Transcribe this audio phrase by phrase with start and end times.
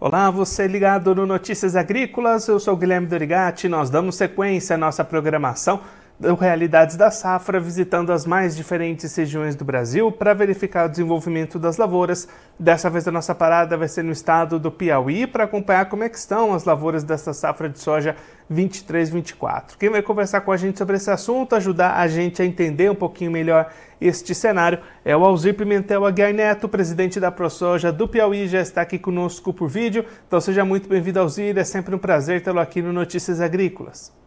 [0.00, 5.04] Olá, você ligado no Notícias Agrícolas, eu sou Guilherme Dorigati, nós damos sequência à nossa
[5.04, 5.80] programação
[6.18, 11.60] do Realidades da Safra, visitando as mais diferentes regiões do Brasil para verificar o desenvolvimento
[11.60, 12.26] das lavouras.
[12.58, 16.08] Dessa vez a nossa parada vai ser no estado do Piauí para acompanhar como é
[16.08, 18.16] que estão as lavouras dessa safra de soja
[18.52, 19.76] 23-24.
[19.78, 22.96] Quem vai conversar com a gente sobre esse assunto, ajudar a gente a entender um
[22.96, 28.48] pouquinho melhor este cenário, é o Alzir Pimentel Aguiar Neto, presidente da ProSoja do Piauí,
[28.48, 30.04] já está aqui conosco por vídeo.
[30.26, 34.17] Então seja muito bem-vindo, Alzir, é sempre um prazer tê-lo aqui no Notícias Agrícolas.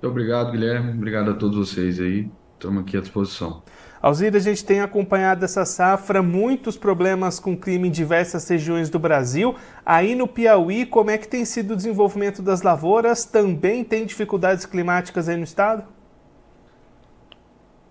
[0.00, 0.92] Muito obrigado, Guilherme.
[0.92, 2.30] Obrigado a todos vocês aí.
[2.54, 3.64] Estamos aqui à disposição.
[4.00, 8.98] Alzira, a gente tem acompanhado essa safra, muitos problemas com clima em diversas regiões do
[8.98, 9.56] Brasil.
[9.84, 13.24] Aí no Piauí, como é que tem sido o desenvolvimento das lavouras?
[13.24, 15.82] Também tem dificuldades climáticas aí no estado?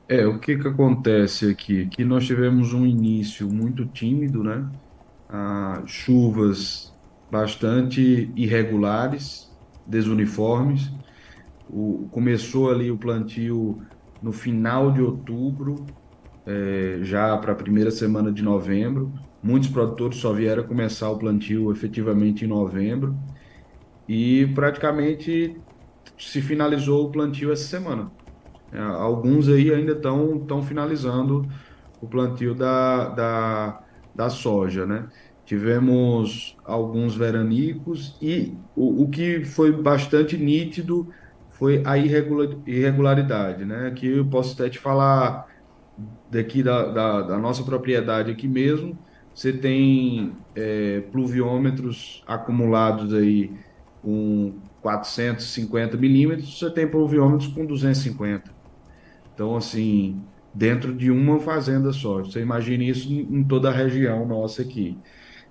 [0.08, 1.88] É, o que que acontece aqui?
[1.88, 4.66] Que nós tivemos um início muito tímido, né?
[5.30, 6.94] Ah, chuvas
[7.30, 9.52] bastante irregulares,
[9.86, 10.90] desuniformes.
[11.70, 13.82] O, começou ali o plantio
[14.22, 15.86] no final de outubro,
[16.46, 19.12] é, já para a primeira semana de novembro.
[19.44, 23.16] Muitos produtores só vieram começar o plantio efetivamente em novembro
[24.08, 25.56] e praticamente
[26.18, 28.12] se finalizou o plantio essa semana.
[28.72, 31.48] É, alguns aí ainda estão finalizando
[32.02, 33.84] o plantio da, da,
[34.16, 35.08] da soja, né?
[35.46, 41.08] Tivemos alguns veranicos e o, o que foi bastante nítido
[41.58, 43.92] foi a irregularidade, né?
[43.96, 45.48] Que eu posso até te falar
[46.30, 48.98] daqui da, da, da nossa propriedade aqui mesmo,
[49.34, 53.52] você tem é, pluviômetros acumulados aí
[54.02, 58.52] com 450 milímetros, você tem pluviômetros com 250.
[59.34, 60.22] Então, assim,
[60.54, 62.20] dentro de uma fazenda só.
[62.20, 64.98] Você imagina isso em toda a região nossa aqui.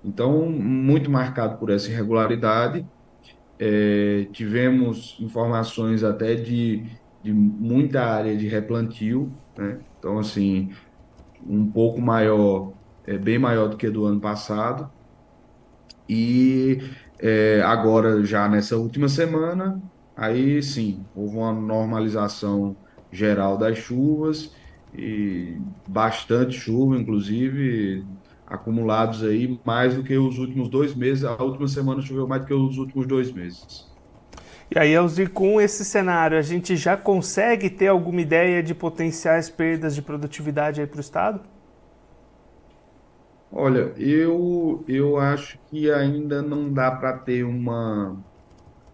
[0.03, 2.85] Então, muito marcado por essa irregularidade
[3.59, 6.85] é, tivemos informações até de,
[7.23, 9.79] de muita área de replantio, né?
[9.99, 10.71] Então, assim,
[11.45, 12.73] um pouco maior,
[13.05, 14.89] é, bem maior do que do ano passado.
[16.07, 16.79] E
[17.19, 19.81] é, agora, já nessa última semana,
[20.15, 22.77] aí sim, houve uma normalização
[23.11, 24.53] geral das chuvas
[24.93, 25.57] e
[25.87, 28.05] bastante chuva, inclusive
[28.47, 31.23] acumulados aí mais do que os últimos dois meses.
[31.23, 33.85] A última semana choveu mais do que os últimos dois meses.
[34.73, 39.49] E aí, Elzi, com esse cenário, a gente já consegue ter alguma ideia de potenciais
[39.49, 41.41] perdas de produtividade aí para o Estado?
[43.49, 48.17] Olha, eu, eu acho que ainda não dá para ter uma,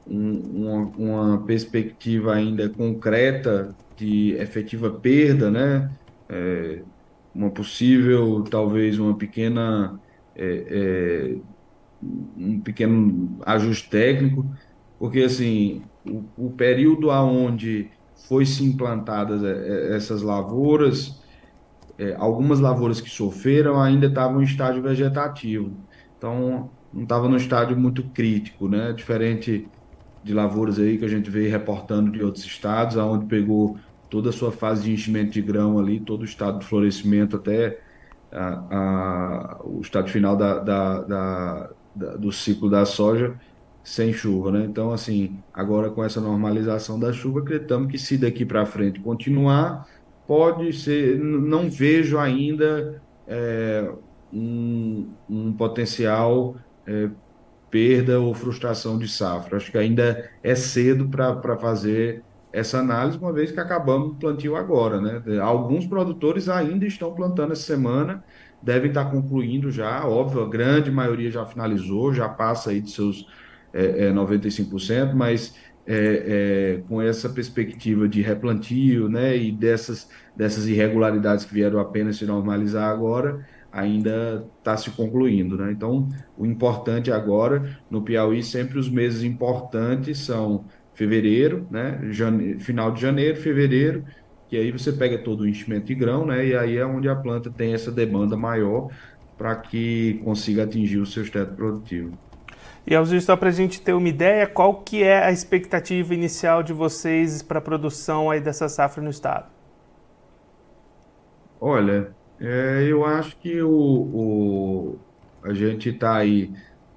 [0.08, 5.90] um, uma, uma, perspectiva ainda concreta de efetiva perda, né?
[6.30, 6.84] É,
[7.34, 10.00] uma possível, talvez uma pequena,
[10.36, 11.38] é, é,
[12.38, 14.46] um pequeno ajuste técnico,
[15.00, 17.90] porque assim, o, o período aonde
[18.28, 21.22] foi se implantadas é, é, essas lavouras,
[21.98, 25.72] é, algumas lavouras que sofreram ainda estavam em estágio vegetativo,
[26.18, 28.94] então não estava no estágio muito crítico, né?
[28.94, 29.68] Diferente
[30.24, 33.78] de lavouras aí que a gente vê reportando de outros estados, aonde pegou
[34.14, 37.80] toda a sua fase de enchimento de grão ali, todo o estado de florescimento até
[38.32, 41.00] a, a, o estado final da, da,
[41.96, 43.34] da, do ciclo da soja
[43.84, 44.66] sem chuva, né?
[44.66, 49.88] Então, assim, agora com essa normalização da chuva, acreditamos que se daqui para frente continuar,
[50.28, 53.92] pode ser, não vejo ainda é,
[54.32, 57.10] um, um, potencial é,
[57.72, 59.58] perda ou frustração de safra.
[59.58, 64.56] Acho que ainda é cedo para fazer essa análise, uma vez que acabamos o plantio
[64.56, 65.40] agora, né?
[65.42, 68.24] Alguns produtores ainda estão plantando essa semana,
[68.62, 73.28] devem estar concluindo já, óbvio, a grande maioria já finalizou, já passa aí de seus
[73.74, 75.56] é, é, 95%, mas
[75.86, 82.18] é, é, com essa perspectiva de replantio, né, e dessas, dessas irregularidades que vieram apenas
[82.18, 85.72] se normalizar agora, ainda está se concluindo, né?
[85.72, 86.08] Então,
[86.38, 92.00] o importante agora, no Piauí, sempre os meses importantes são fevereiro, né?
[92.12, 92.60] Jane...
[92.60, 94.06] Final de janeiro, fevereiro,
[94.48, 96.46] que aí você pega todo o enchimento de grão, né?
[96.46, 98.90] E aí é onde a planta tem essa demanda maior
[99.38, 102.18] para que consiga atingir o seu teto produtivo.
[102.86, 106.62] E Alzir, só para a gente ter uma ideia, qual que é a expectativa inicial
[106.62, 109.48] de vocês para a produção aí dessa safra no estado?
[111.60, 115.00] Olha, é, eu acho que o, o
[115.42, 116.52] a gente está aí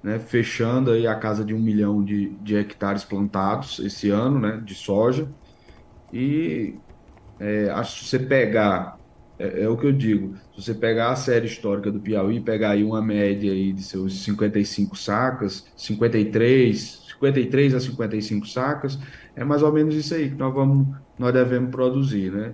[0.07, 4.61] né, fechando aí a casa de um milhão de, de hectares plantados esse ano, né,
[4.63, 5.27] de soja.
[6.13, 6.75] E
[7.37, 8.97] é, acho que você pegar
[9.37, 10.37] é, é, o que eu digo.
[10.55, 14.23] Se você pegar a série histórica do Piauí, pegar aí uma média aí de seus
[14.23, 18.97] 55 sacas, 53, 53 a 55 sacas,
[19.35, 20.87] é mais ou menos isso aí que nós vamos,
[21.19, 22.53] nós devemos produzir, né?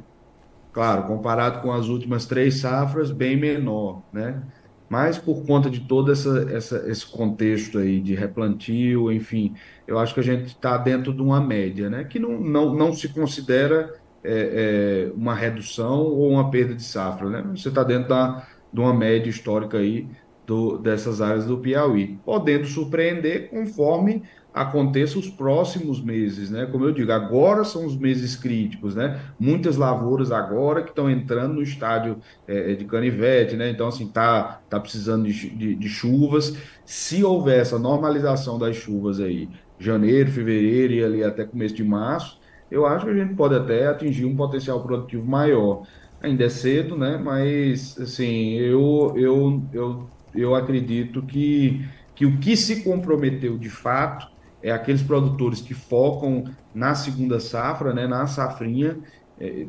[0.71, 4.41] Claro, comparado com as últimas três safras, bem menor, né?
[4.89, 9.55] Mas por conta de todo essa, essa, esse contexto aí de replantio, enfim,
[9.87, 12.03] eu acho que a gente está dentro de uma média, né?
[12.03, 13.93] Que não, não, não se considera
[14.23, 17.43] é, é, uma redução ou uma perda de safra, né?
[17.55, 20.07] Você está dentro da, de uma média histórica aí
[20.45, 26.67] do, dessas áreas do Piauí, podendo surpreender conforme aconteça os próximos meses, né?
[26.67, 29.19] Como eu digo, agora são os meses críticos, né?
[29.39, 32.17] Muitas lavouras agora que estão entrando no estádio
[32.47, 33.69] é, de canivete, né?
[33.71, 36.55] Então, assim, tá, tá precisando de, de, de, chuvas.
[36.85, 42.39] Se houver essa normalização das chuvas aí, janeiro, fevereiro e ali até começo de março,
[42.69, 45.83] eu acho que a gente pode até atingir um potencial produtivo maior.
[46.21, 47.17] Ainda é cedo, né?
[47.17, 51.83] Mas, assim, eu, eu, eu, eu acredito que,
[52.13, 54.32] que o que se comprometeu de fato
[54.63, 58.97] é aqueles produtores que focam na segunda safra, né, na safrinha,
[59.39, 59.67] é,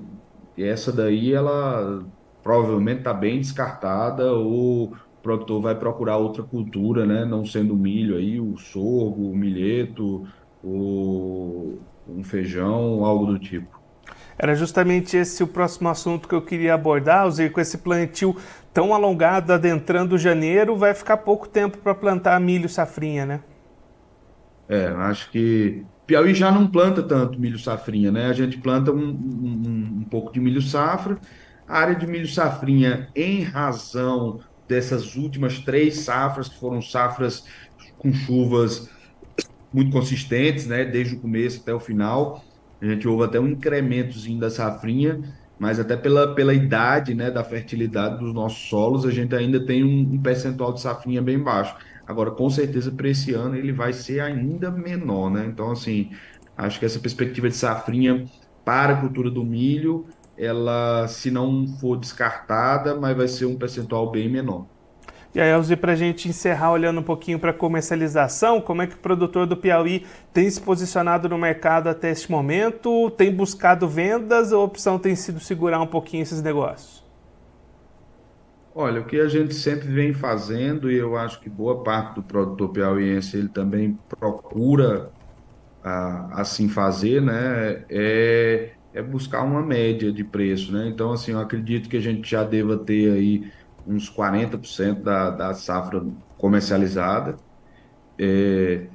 [0.57, 2.05] essa daí ela
[2.43, 7.77] provavelmente está bem descartada ou o produtor vai procurar outra cultura, né, não sendo o
[7.77, 10.27] milho aí, o sorgo, o milheto,
[10.63, 13.81] o um feijão, algo do tipo.
[14.39, 18.37] Era justamente esse o próximo assunto que eu queria abordar, Alzir, com esse plantio
[18.73, 23.41] tão alongado adentrando janeiro, vai ficar pouco tempo para plantar milho safrinha, né?
[24.69, 28.27] É, acho que Piauí já não planta tanto milho safrinha, né?
[28.27, 31.19] A gente planta um, um, um pouco de milho safra.
[31.67, 37.45] A área de milho safrinha, em razão dessas últimas três safras, que foram safras
[37.99, 38.91] com chuvas
[39.73, 40.85] muito consistentes, né?
[40.85, 42.45] Desde o começo até o final.
[42.81, 45.21] A gente houve até um incrementozinho da safrinha,
[45.59, 49.83] mas até pela, pela idade, né, da fertilidade dos nossos solos, a gente ainda tem
[49.83, 51.75] um, um percentual de safrinha bem baixo.
[52.07, 55.47] Agora, com certeza, para esse ano ele vai ser ainda menor, né?
[55.47, 56.11] Então, assim,
[56.57, 58.27] acho que essa perspectiva de safrinha
[58.65, 60.07] para a cultura do milho,
[60.37, 64.67] ela, se não for descartada, mas vai ser um percentual bem menor.
[65.35, 68.87] E aí, Elzi, para a gente encerrar olhando um pouquinho para a comercialização, como é
[68.87, 73.11] que o produtor do Piauí tem se posicionado no mercado até este momento?
[73.11, 77.04] Tem buscado vendas ou a opção tem sido segurar um pouquinho esses negócios?
[78.77, 82.23] Olha, o que a gente sempre vem fazendo, e eu acho que boa parte do
[82.25, 85.13] produtor piauiense ele também procura
[85.83, 90.89] ah, assim fazer, né, é, é buscar uma média de preço, né?
[90.89, 93.53] Então, assim, eu acredito que a gente já deva ter aí
[93.87, 96.05] uns 40% da, da safra
[96.39, 97.37] comercializada.
[98.19, 98.89] É,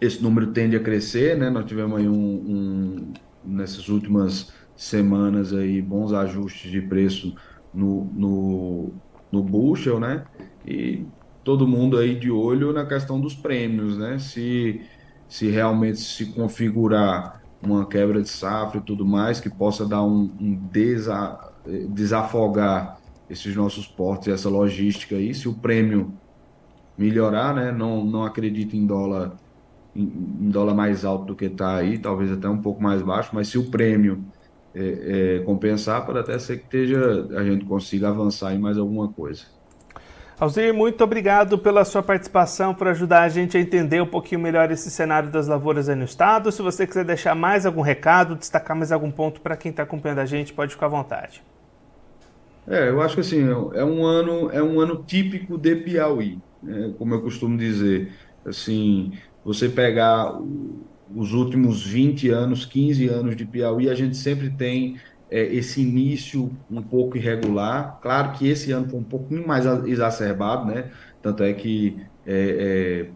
[0.00, 1.50] esse número tende a crescer, né?
[1.50, 3.12] Nós tivemos aí um, um
[3.44, 7.34] nessas últimas semanas aí bons ajustes de preço
[7.72, 8.92] no, no,
[9.30, 10.24] no Bushel, né?
[10.66, 11.04] E
[11.44, 14.18] todo mundo aí de olho na questão dos prêmios, né?
[14.18, 14.80] Se,
[15.28, 20.30] se realmente se configurar uma quebra de safra e tudo mais, que possa dar um,
[20.40, 21.38] um desa,
[21.90, 22.98] desafogar
[23.28, 26.12] esses nossos portos e essa logística aí, se o prêmio
[26.96, 27.72] melhorar, né?
[27.72, 29.36] Não, não acredito em dólar
[29.94, 33.48] em, dólar mais alto do que está aí, talvez até um pouco mais baixo, mas
[33.48, 34.24] se o prêmio
[34.78, 39.08] é, é, compensar, pode até ser que esteja, a gente consiga avançar em mais alguma
[39.08, 39.44] coisa.
[40.38, 44.70] Alzir, muito obrigado pela sua participação, por ajudar a gente a entender um pouquinho melhor
[44.70, 46.52] esse cenário das lavouras aí no estado.
[46.52, 50.18] Se você quiser deixar mais algum recado, destacar mais algum ponto para quem está acompanhando
[50.18, 51.42] a gente, pode ficar à vontade.
[52.68, 56.92] É, eu acho que assim, é um ano, é um ano típico de Piauí, né?
[56.98, 58.12] como eu costumo dizer.
[58.44, 60.38] Assim, você pegar
[61.14, 64.96] os últimos 20 anos, 15 anos de Piauí, a gente sempre tem
[65.30, 67.98] é, esse início um pouco irregular.
[68.00, 70.90] Claro que esse ano foi um pouquinho mais exacerbado, né?
[71.22, 73.10] Tanto é que, é, é,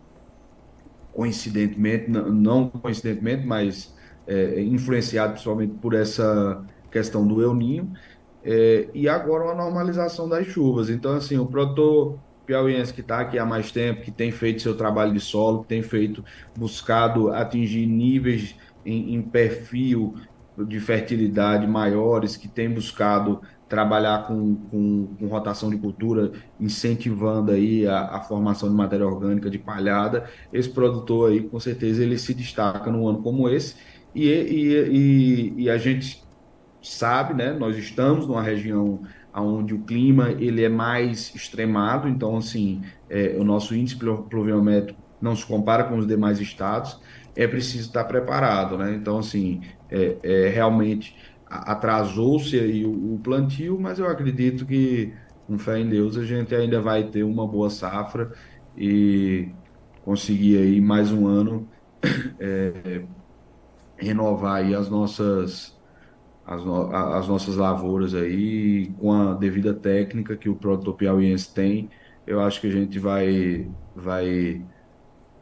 [1.12, 3.94] coincidentemente, não coincidentemente, mas
[4.26, 7.92] é, influenciado principalmente por essa questão do El Ninho,
[8.42, 10.88] é, e agora uma normalização das chuvas.
[10.90, 12.18] Então, assim, o produtor
[12.50, 15.68] piauiense que está aqui há mais tempo, que tem feito seu trabalho de solo, que
[15.68, 16.24] tem feito,
[16.58, 20.16] buscado atingir níveis em, em perfil
[20.58, 27.86] de fertilidade maiores, que tem buscado trabalhar com, com, com, rotação de cultura, incentivando aí
[27.86, 30.28] a, a, formação de matéria orgânica de palhada.
[30.52, 33.76] Esse produtor aí, com certeza, ele se destaca num ano como esse.
[34.12, 36.24] E, e, e, e a gente
[36.82, 37.52] sabe, né?
[37.52, 39.00] Nós estamos numa região
[39.34, 45.36] onde o clima ele é mais extremado, então assim é, o nosso índice pluviométrico não
[45.36, 47.00] se compara com os demais estados,
[47.36, 48.94] é preciso estar preparado, né?
[48.94, 49.60] Então assim
[49.90, 51.14] é, é realmente
[51.50, 55.12] atrasou-se aí o, o plantio, mas eu acredito que,
[55.46, 58.32] com fé em Deus, a gente ainda vai ter uma boa safra
[58.76, 59.48] e
[60.04, 61.68] conseguir aí mais um ano
[62.38, 63.02] é,
[63.96, 65.79] renovar aí as nossas
[66.44, 71.90] as, no, as nossas lavouras aí com a devida técnica que o produtor piauiense tem,
[72.26, 74.64] eu acho que a gente vai vai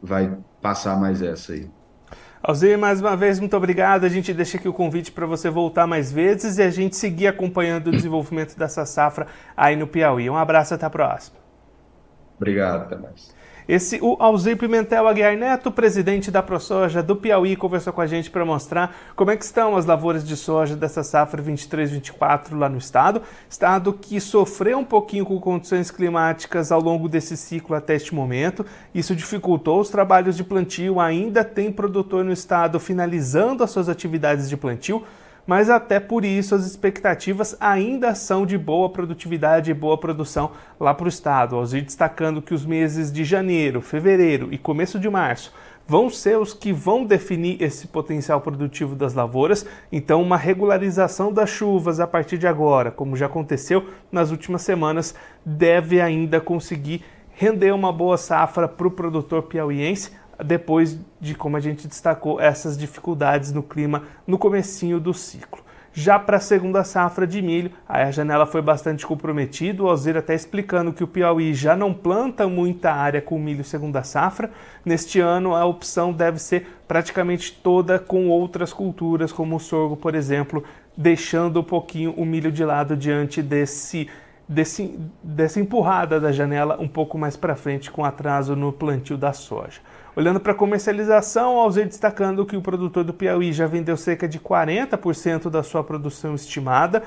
[0.01, 1.69] vai passar mais essa aí.
[2.41, 4.05] Alzir, mais uma vez, muito obrigado.
[4.05, 7.27] A gente deixa aqui o convite para você voltar mais vezes e a gente seguir
[7.27, 9.27] acompanhando o desenvolvimento dessa safra
[9.57, 10.29] aí no Piauí.
[10.29, 11.37] Um abraço, até a próxima.
[12.37, 13.35] Obrigado, até mais.
[13.69, 18.31] Esse, o Alzir Pimentel Aguiar Neto, presidente da ProSoja do Piauí, conversou com a gente
[18.31, 22.79] para mostrar como é que estão as lavouras de soja dessa safra 23-24 lá no
[22.79, 23.21] estado.
[23.47, 28.65] Estado que sofreu um pouquinho com condições climáticas ao longo desse ciclo até este momento.
[28.91, 30.99] Isso dificultou os trabalhos de plantio.
[30.99, 35.05] Ainda tem produtor no estado finalizando as suas atividades de plantio
[35.49, 40.93] mas até por isso as expectativas ainda são de boa produtividade e boa produção lá
[40.93, 41.55] para o estado.
[41.55, 45.51] Alzir destacando que os meses de janeiro, fevereiro e começo de março
[45.87, 49.65] vão ser os que vão definir esse potencial produtivo das lavouras.
[49.91, 55.15] Então, uma regularização das chuvas a partir de agora, como já aconteceu nas últimas semanas,
[55.43, 60.11] deve ainda conseguir render uma boa safra para o produtor piauiense
[60.43, 65.63] depois de, como a gente destacou, essas dificuldades no clima no comecinho do ciclo.
[65.91, 70.35] Já para a segunda safra de milho, a janela foi bastante comprometida, o Alzir até
[70.35, 74.51] explicando que o Piauí já não planta muita área com milho segunda safra.
[74.85, 80.13] Neste ano, a opção deve ser praticamente toda com outras culturas, como o sorgo, por
[80.13, 80.63] exemplo,
[80.95, 84.07] deixando um pouquinho o milho de lado diante desse,
[84.47, 89.33] desse, dessa empurrada da janela um pouco mais para frente, com atraso no plantio da
[89.33, 89.81] soja.
[90.19, 94.37] Olhando para a comercialização, Alzir destacando que o produtor do Piauí já vendeu cerca de
[94.37, 97.03] 40% da sua produção estimada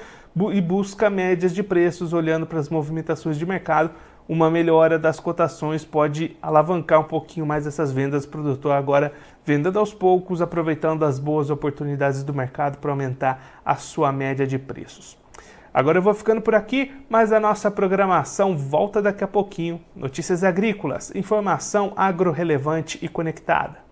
[0.51, 3.91] e busca médias de preços, olhando para as movimentações de mercado.
[4.27, 8.25] Uma melhora das cotações pode alavancar um pouquinho mais essas vendas.
[8.25, 9.13] O produtor agora
[9.45, 14.59] vendendo aos poucos, aproveitando as boas oportunidades do mercado para aumentar a sua média de
[14.59, 15.22] preços.
[15.75, 19.81] Agora eu vou ficando por aqui, mas a nossa programação volta daqui a pouquinho.
[19.97, 23.92] Notícias agrícolas, informação agro-relevante e conectada.